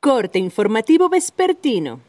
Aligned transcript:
Corte 0.00 0.38
informativo 0.38 1.08
vespertino. 1.08 2.00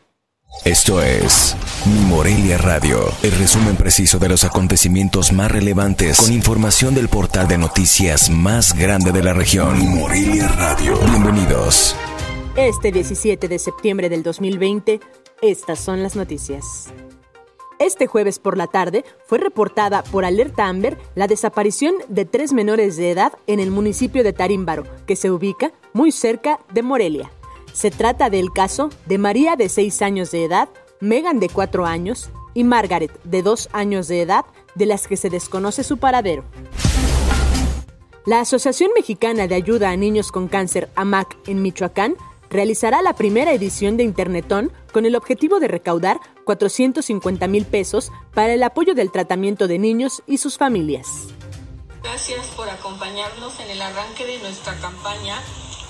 Esto 0.64 1.02
es 1.02 1.56
Mi 1.88 2.00
Morelia 2.02 2.60
Radio, 2.60 3.00
el 3.24 3.32
resumen 3.32 3.76
preciso 3.78 4.20
de 4.20 4.30
los 4.30 4.44
acontecimientos 4.44 5.34
más 5.34 5.52
relevantes 5.52 6.20
con 6.20 6.32
información 6.32 6.94
del 6.94 7.10
portal 7.10 7.48
de 7.48 7.58
noticias 7.58 8.30
más 8.30 8.78
grande 8.78 9.12
de 9.12 9.24
la 9.24 9.34
región. 9.34 9.80
Mi 9.80 9.88
Morelia 9.88 10.48
Radio. 10.50 11.00
Bienvenidos. 11.00 11.96
Este 12.56 12.92
17 12.92 13.48
de 13.48 13.58
septiembre 13.58 14.08
del 14.08 14.22
2020, 14.22 15.00
estas 15.42 15.80
son 15.80 16.04
las 16.04 16.16
noticias. 16.16 16.94
Este 17.80 18.06
jueves 18.06 18.38
por 18.38 18.56
la 18.56 18.68
tarde 18.68 19.04
fue 19.26 19.40
reportada 19.40 20.04
por 20.04 20.26
Alerta 20.26 20.68
Amber 20.68 21.00
la 21.16 21.26
desaparición 21.26 21.96
de 22.08 22.26
tres 22.26 22.54
menores 22.54 22.98
de 22.98 23.10
edad 23.10 23.34
en 23.48 23.60
el 23.60 23.72
municipio 23.72 24.24
de 24.24 24.34
Tarímbaro, 24.34 24.84
que 25.08 25.16
se 25.16 25.32
ubica 25.32 25.72
muy 25.94 26.12
cerca 26.12 26.60
de 26.72 26.84
Morelia. 26.84 27.32
Se 27.74 27.92
trata 27.92 28.30
del 28.30 28.52
caso 28.52 28.90
de 29.06 29.18
María 29.18 29.56
de 29.56 29.70
6 29.70 30.02
años 30.02 30.32
de 30.32 30.44
edad, 30.46 30.70
Megan 31.00 31.40
de 31.40 31.50
4 31.50 31.86
años 31.86 32.30
y 32.54 32.64
Margaret 32.64 33.12
de 33.24 33.42
2 33.42 33.70
años 33.72 34.08
de 34.08 34.22
edad, 34.22 34.46
de 34.76 34.86
las 34.86 35.08
que 35.08 35.18
se 35.18 35.30
desconoce 35.30 35.84
su 35.84 35.98
paradero. 35.98 36.44
La 38.26 38.42
Asociación 38.42 38.92
Mexicana 38.96 39.48
de 39.48 39.56
Ayuda 39.56 39.90
a 39.92 39.96
Niños 39.96 40.32
con 40.32 40.48
Cáncer, 40.48 40.90
AMAC, 40.96 41.38
en 41.48 41.62
Michoacán, 41.62 42.16
realizará 42.50 43.02
la 43.02 43.14
primera 43.14 43.54
edición 43.54 43.98
de 43.98 44.04
Internetón 44.04 44.72
con 44.92 45.06
el 45.06 45.16
objetivo 45.16 45.60
de 45.60 45.68
recaudar 45.68 46.20
450 46.44 47.48
mil 47.48 47.66
pesos 47.66 48.12
para 48.34 48.54
el 48.54 48.64
apoyo 48.64 48.94
del 48.94 49.12
tratamiento 49.12 49.68
de 49.68 49.80
niños 49.80 50.24
y 50.28 50.38
sus 50.38 50.58
familias. 50.58 51.08
Gracias 52.04 52.46
por 52.56 52.70
acompañarnos 52.70 53.60
en 53.60 53.70
el 53.70 53.82
arranque 53.82 54.26
de 54.26 54.40
nuestra 54.40 54.74
campaña 54.76 55.40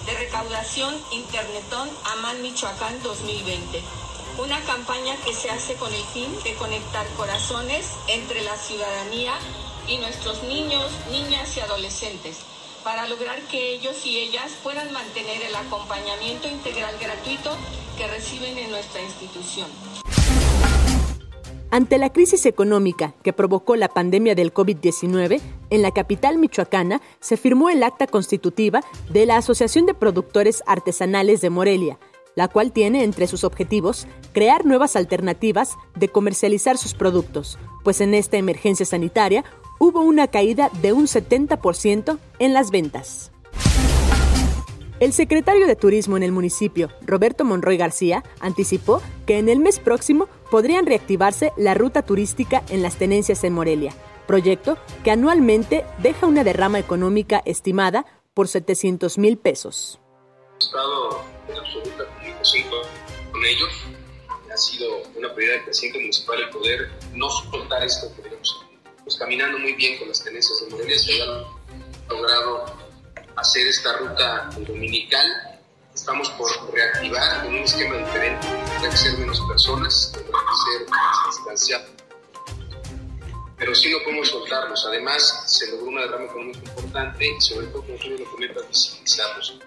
de 0.09 0.17
recaudación 0.17 0.95
Internetón 1.11 1.87
Aman 2.17 2.41
Michoacán 2.41 3.01
2020. 3.03 3.81
Una 4.39 4.59
campaña 4.61 5.15
que 5.23 5.33
se 5.33 5.51
hace 5.51 5.75
con 5.75 5.93
el 5.93 6.03
fin 6.05 6.31
de 6.43 6.55
conectar 6.55 7.05
corazones 7.15 7.85
entre 8.07 8.41
la 8.41 8.55
ciudadanía 8.57 9.33
y 9.87 9.97
nuestros 9.97 10.41
niños, 10.43 10.89
niñas 11.11 11.55
y 11.57 11.59
adolescentes 11.59 12.37
para 12.83 13.07
lograr 13.07 13.39
que 13.51 13.73
ellos 13.73 14.05
y 14.05 14.19
ellas 14.19 14.51
puedan 14.63 14.91
mantener 14.93 15.43
el 15.43 15.55
acompañamiento 15.55 16.47
integral 16.47 16.95
gratuito 16.99 17.55
que 17.97 18.07
reciben 18.07 18.57
en 18.57 18.71
nuestra 18.71 19.01
institución. 19.01 19.69
Ante 21.79 21.97
la 21.97 22.11
crisis 22.11 22.45
económica 22.45 23.13
que 23.23 23.31
provocó 23.31 23.77
la 23.77 23.87
pandemia 23.87 24.35
del 24.35 24.53
COVID-19, 24.53 25.39
en 25.69 25.81
la 25.81 25.91
capital 25.91 26.37
michoacana 26.37 27.01
se 27.21 27.37
firmó 27.37 27.69
el 27.69 27.83
acta 27.83 28.05
constitutiva 28.05 28.81
de 29.09 29.25
la 29.25 29.37
Asociación 29.37 29.85
de 29.85 29.93
Productores 29.93 30.61
Artesanales 30.67 31.39
de 31.39 31.49
Morelia, 31.49 31.97
la 32.35 32.49
cual 32.49 32.73
tiene 32.73 33.05
entre 33.05 33.27
sus 33.27 33.45
objetivos 33.45 34.07
crear 34.33 34.65
nuevas 34.65 34.97
alternativas 34.97 35.77
de 35.95 36.09
comercializar 36.09 36.77
sus 36.77 36.95
productos, 36.95 37.57
pues 37.85 38.01
en 38.01 38.13
esta 38.13 38.35
emergencia 38.35 38.85
sanitaria 38.85 39.45
hubo 39.79 40.01
una 40.01 40.27
caída 40.27 40.69
de 40.81 40.91
un 40.91 41.05
70% 41.05 42.19
en 42.39 42.53
las 42.53 42.71
ventas. 42.71 43.31
El 44.99 45.13
secretario 45.13 45.65
de 45.65 45.77
Turismo 45.77 46.17
en 46.17 46.23
el 46.23 46.33
municipio, 46.33 46.89
Roberto 47.07 47.45
Monroy 47.45 47.77
García, 47.77 48.21
anticipó 48.41 49.01
que 49.25 49.37
en 49.37 49.47
el 49.47 49.59
mes 49.59 49.79
próximo 49.79 50.27
podrían 50.51 50.85
reactivarse 50.85 51.53
la 51.57 51.73
ruta 51.73 52.01
turística 52.01 52.63
en 52.69 52.81
las 52.81 52.97
tenencias 52.97 53.43
en 53.43 53.53
Morelia, 53.53 53.93
proyecto 54.27 54.77
que 55.03 55.11
anualmente 55.11 55.85
deja 55.99 56.27
una 56.27 56.43
derrama 56.43 56.79
económica 56.79 57.41
estimada 57.45 58.05
por 58.33 58.47
700 58.47 59.17
mil 59.17 59.37
pesos. 59.37 59.99
Estado 60.59 61.23
en 61.47 61.57
absoluta 61.57 62.05
comunicación 62.05 62.63
con 63.31 63.45
ellos. 63.45 63.69
Ha 64.51 64.57
sido 64.57 64.87
una 65.15 65.33
prioridad 65.33 65.57
del 65.57 65.65
presidente 65.65 65.99
municipal 65.99 66.39
el 66.41 66.49
poder 66.49 66.89
no 67.13 67.29
soltar 67.29 67.83
esto 67.83 68.11
que 68.15 68.29
pues, 69.09 69.17
caminando 69.17 69.57
muy 69.57 69.73
bien 69.73 69.97
con 69.97 70.07
las 70.07 70.23
tenencias 70.23 70.61
de 70.61 70.69
Morelia, 70.69 70.99
se 70.99 71.19
ha 71.19 72.13
logrado 72.13 72.65
hacer 73.37 73.65
esta 73.65 73.97
ruta 73.97 74.49
dominical. 74.67 75.25
Estamos 75.95 76.29
por 76.31 76.47
reactivar 76.71 77.43
con 77.43 77.55
un 77.55 77.63
esquema 77.63 77.97
diferente, 77.97 78.47
ser 78.95 79.17
menos 79.17 79.41
personas, 79.47 80.13
ser 80.65 80.89
más 80.89 81.25
distanciado. 81.27 81.85
Pero 83.57 83.75
sí 83.75 83.91
no 83.91 83.97
podemos 84.03 84.29
soltarlos. 84.29 84.85
Además, 84.85 85.43
se 85.47 85.69
logró 85.71 85.87
una 85.87 86.01
derrama 86.01 86.25
económica 86.25 86.59
importante 86.59 87.25
y 87.27 87.41
sobre 87.41 87.67
todo, 87.67 87.83
como 87.83 87.97
tú 87.97 88.09
lo 88.09 88.31
comentas, 88.31 88.67
visibilizarlos. 88.67 89.59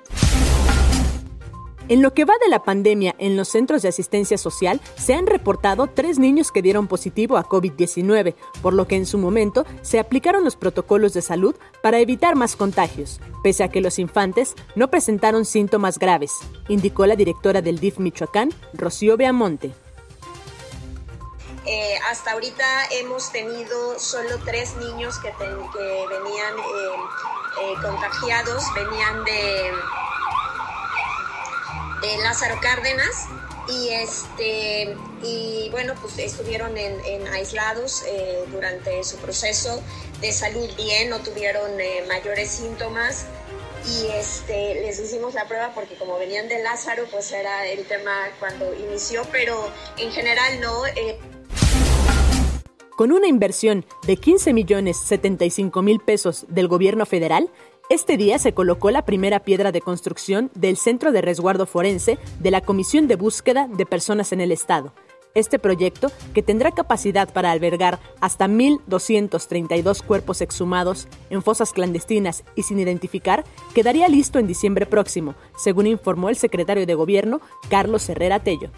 En 1.88 2.00
lo 2.00 2.14
que 2.14 2.24
va 2.24 2.34
de 2.42 2.48
la 2.48 2.62
pandemia 2.62 3.14
en 3.18 3.36
los 3.36 3.48
centros 3.48 3.82
de 3.82 3.88
asistencia 3.88 4.38
social, 4.38 4.80
se 4.96 5.14
han 5.14 5.26
reportado 5.26 5.88
tres 5.88 6.18
niños 6.18 6.52
que 6.52 6.62
dieron 6.62 6.86
positivo 6.86 7.36
a 7.36 7.44
COVID-19, 7.44 8.34
por 8.62 8.72
lo 8.72 8.86
que 8.86 8.96
en 8.96 9.04
su 9.04 9.18
momento 9.18 9.66
se 9.82 9.98
aplicaron 9.98 10.44
los 10.44 10.56
protocolos 10.56 11.12
de 11.12 11.22
salud 11.22 11.54
para 11.82 11.98
evitar 11.98 12.36
más 12.36 12.56
contagios, 12.56 13.20
pese 13.42 13.64
a 13.64 13.68
que 13.68 13.80
los 13.80 13.98
infantes 13.98 14.54
no 14.76 14.88
presentaron 14.88 15.44
síntomas 15.44 15.98
graves, 15.98 16.32
indicó 16.68 17.04
la 17.04 17.16
directora 17.16 17.60
del 17.60 17.78
DIF 17.78 17.98
Michoacán, 17.98 18.54
Rocío 18.72 19.16
Beamonte. 19.16 19.81
Hasta 22.12 22.32
ahorita 22.32 22.88
hemos 22.90 23.32
tenido 23.32 23.98
solo 23.98 24.38
tres 24.44 24.76
niños 24.76 25.16
que, 25.16 25.30
venían 25.30 26.58
eh, 26.58 26.96
eh, 27.62 27.74
contagiados, 27.80 28.62
venían 28.74 29.24
de 29.24 29.72
Lázaro 32.22 32.60
Cárdenas 32.60 33.28
y 33.66 33.88
este 33.88 34.94
y 35.22 35.70
bueno 35.70 35.94
pues 36.02 36.18
estuvieron 36.18 36.76
en, 36.76 37.26
aislados 37.28 38.04
eh, 38.06 38.44
durante 38.50 39.02
su 39.04 39.16
proceso 39.16 39.82
de 40.20 40.32
salud 40.32 40.68
bien 40.76 41.08
no 41.08 41.20
tuvieron 41.20 41.70
mayores 42.08 42.50
síntomas 42.50 43.24
y 43.86 44.08
este 44.08 44.82
les 44.82 45.00
hicimos 45.00 45.32
la 45.32 45.46
prueba 45.48 45.72
porque 45.74 45.94
como 45.94 46.18
venían 46.18 46.46
de 46.48 46.62
Lázaro 46.62 47.06
pues 47.10 47.32
era 47.32 47.66
el 47.68 47.86
tema 47.86 48.28
cuando 48.38 48.74
inició 48.74 49.24
pero 49.32 49.72
en 49.96 50.12
general 50.12 50.60
no. 50.60 50.82
Con 53.02 53.10
una 53.10 53.26
inversión 53.26 53.84
de 54.06 54.16
15 54.16 54.52
millones 54.52 54.96
75 54.96 55.82
mil 55.82 55.98
pesos 55.98 56.46
del 56.48 56.68
gobierno 56.68 57.04
federal 57.04 57.50
este 57.90 58.16
día 58.16 58.38
se 58.38 58.54
colocó 58.54 58.92
la 58.92 59.04
primera 59.04 59.40
piedra 59.40 59.72
de 59.72 59.80
construcción 59.80 60.52
del 60.54 60.76
Centro 60.76 61.10
de 61.10 61.20
Resguardo 61.20 61.66
Forense 61.66 62.20
de 62.38 62.50
la 62.52 62.60
Comisión 62.60 63.08
de 63.08 63.16
Búsqueda 63.16 63.66
de 63.66 63.86
Personas 63.86 64.30
en 64.32 64.40
el 64.40 64.52
Estado. 64.52 64.92
Este 65.34 65.58
proyecto, 65.58 66.12
que 66.32 66.44
tendrá 66.44 66.70
capacidad 66.70 67.32
para 67.32 67.50
albergar 67.50 67.98
hasta 68.20 68.46
1.232 68.46 70.02
cuerpos 70.04 70.40
exhumados 70.40 71.08
en 71.28 71.42
fosas 71.42 71.72
clandestinas 71.72 72.44
y 72.54 72.62
sin 72.62 72.78
identificar, 72.78 73.42
quedaría 73.74 74.08
listo 74.08 74.38
en 74.38 74.46
diciembre 74.46 74.86
próximo, 74.86 75.34
según 75.56 75.88
informó 75.88 76.28
el 76.28 76.36
secretario 76.36 76.86
de 76.86 76.94
Gobierno, 76.94 77.40
Carlos 77.68 78.08
Herrera 78.08 78.44
Tello. 78.44 78.70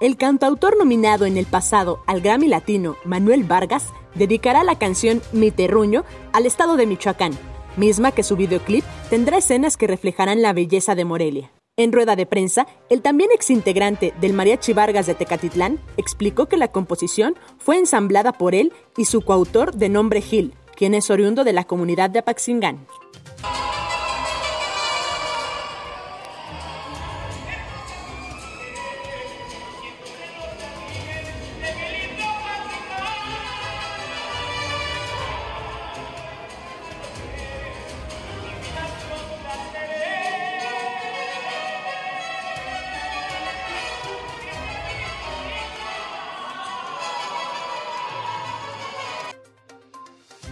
El 0.00 0.16
cantautor 0.16 0.78
nominado 0.78 1.26
en 1.26 1.36
el 1.36 1.44
pasado 1.44 2.02
al 2.06 2.22
Grammy 2.22 2.48
Latino, 2.48 2.96
Manuel 3.04 3.44
Vargas, 3.44 3.92
dedicará 4.14 4.64
la 4.64 4.78
canción 4.78 5.20
Mi 5.30 5.50
Terruño 5.50 6.06
al 6.32 6.46
estado 6.46 6.78
de 6.78 6.86
Michoacán, 6.86 7.32
misma 7.76 8.10
que 8.10 8.22
su 8.22 8.34
videoclip 8.34 8.82
tendrá 9.10 9.36
escenas 9.36 9.76
que 9.76 9.86
reflejarán 9.86 10.40
la 10.40 10.54
belleza 10.54 10.94
de 10.94 11.04
Morelia. 11.04 11.52
En 11.76 11.92
rueda 11.92 12.16
de 12.16 12.24
prensa, 12.24 12.66
el 12.88 13.02
también 13.02 13.28
exintegrante 13.34 14.14
del 14.22 14.32
Mariachi 14.32 14.72
Vargas 14.72 15.04
de 15.04 15.14
Tecatitlán 15.14 15.78
explicó 15.98 16.46
que 16.46 16.56
la 16.56 16.68
composición 16.68 17.36
fue 17.58 17.76
ensamblada 17.76 18.32
por 18.32 18.54
él 18.54 18.72
y 18.96 19.04
su 19.04 19.20
coautor 19.20 19.74
de 19.74 19.90
nombre 19.90 20.22
Gil, 20.22 20.54
quien 20.76 20.94
es 20.94 21.10
oriundo 21.10 21.44
de 21.44 21.52
la 21.52 21.64
comunidad 21.64 22.08
de 22.08 22.20
Apaxingán. 22.20 22.86